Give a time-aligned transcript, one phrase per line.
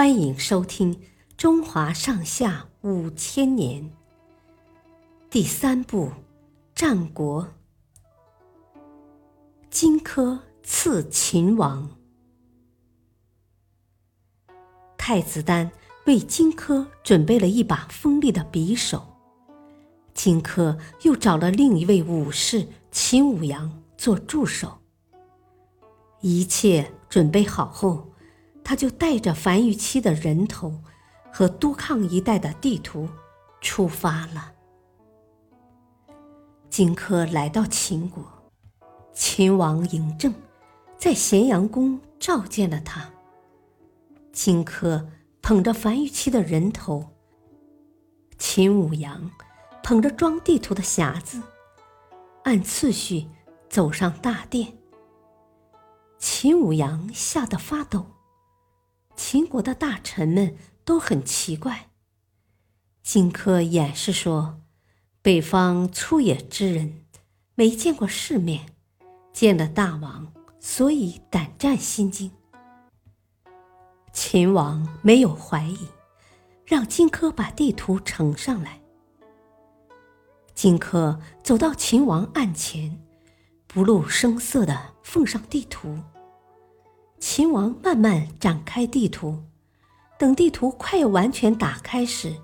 [0.00, 0.94] 欢迎收听
[1.36, 3.82] 《中华上下五千年》
[5.28, 6.06] 第三部
[6.74, 7.44] 《战国》。
[9.68, 11.86] 荆轲刺秦王，
[14.96, 15.70] 太子丹
[16.06, 19.06] 为荆轲准备了一把锋利的匕首，
[20.14, 24.78] 荆轲又找了另一位武士秦舞阳做助手。
[26.22, 28.09] 一切准备好后。
[28.70, 30.72] 他就带着樊於期的人头
[31.32, 33.08] 和都抗一带的地图
[33.60, 34.52] 出发了。
[36.68, 38.24] 荆轲来到秦国，
[39.12, 40.32] 秦王嬴政
[40.96, 43.10] 在咸阳宫召见了他。
[44.32, 45.04] 荆轲
[45.42, 47.04] 捧着樊於期的人头，
[48.38, 49.32] 秦舞阳
[49.82, 51.42] 捧着装地图的匣子，
[52.44, 53.26] 按次序
[53.68, 54.74] 走上大殿。
[56.20, 58.06] 秦舞阳吓得发抖。
[59.22, 61.90] 秦国的大臣们都很奇怪。
[63.02, 64.62] 荆轲掩饰说
[65.20, 67.04] ：“北方粗野之人，
[67.54, 68.64] 没见过世面，
[69.30, 72.32] 见了大王，所以胆战心惊。”
[74.10, 75.88] 秦王没有怀疑，
[76.64, 78.80] 让荆轲把地图呈上来。
[80.54, 82.98] 荆轲走到秦王案前，
[83.66, 85.98] 不露声色的奉上地图。
[87.20, 89.38] 秦王慢慢展开地图，
[90.18, 92.34] 等地图快要完全打开时，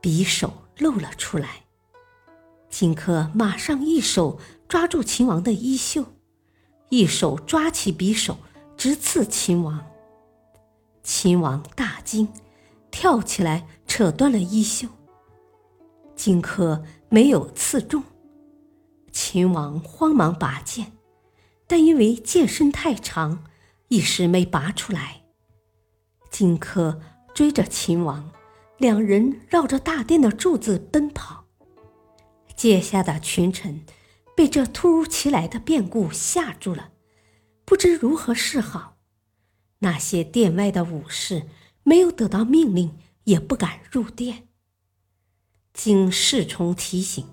[0.00, 1.64] 匕首露了出来。
[2.70, 6.04] 荆轲马上一手抓住秦王的衣袖，
[6.88, 8.38] 一手抓起匕首
[8.76, 9.84] 直刺秦王。
[11.02, 12.28] 秦王大惊，
[12.92, 14.88] 跳起来扯断了衣袖。
[16.14, 18.04] 荆轲没有刺中，
[19.10, 20.92] 秦王慌忙拔剑，
[21.66, 23.42] 但因为剑身太长。
[23.88, 25.22] 一时没拔出来。
[26.30, 26.98] 荆轲
[27.34, 28.30] 追着秦王，
[28.78, 31.44] 两人绕着大殿的柱子奔跑。
[32.56, 33.84] 阶下的群臣
[34.34, 36.90] 被这突如其来的变故吓住了，
[37.64, 38.96] 不知如何是好。
[39.80, 41.46] 那些殿外的武士
[41.82, 44.48] 没有得到命令，也不敢入殿。
[45.72, 47.26] 经侍从提醒，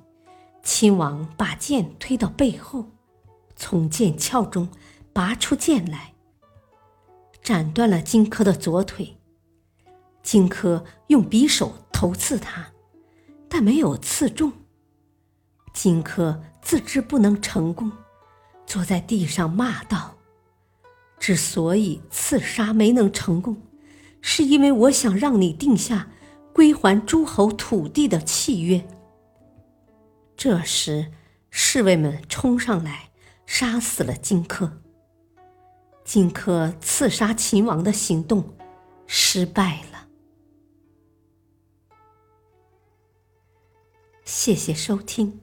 [0.62, 2.92] 秦王把剑推到背后，
[3.56, 4.70] 从剑鞘中
[5.14, 6.13] 拔出剑来。
[7.44, 9.18] 斩断了荆轲的左腿，
[10.24, 12.72] 荆轲用匕首头刺他，
[13.50, 14.54] 但没有刺中。
[15.74, 17.92] 荆轲自知不能成功，
[18.66, 20.16] 坐在地上骂道
[21.20, 23.62] ：“之所以刺杀没能成功，
[24.22, 26.08] 是因为我想让你定下
[26.54, 28.88] 归还诸侯土地的契约。”
[30.38, 31.12] 这时，
[31.50, 33.10] 侍卫们冲上来，
[33.46, 34.72] 杀死了荆轲。
[36.04, 38.56] 荆轲刺杀秦王的行动
[39.08, 40.08] 失败了。
[44.26, 45.42] 谢谢收听，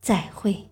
[0.00, 0.69] 再会。